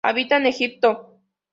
[0.03, 1.21] Habita en Egipto.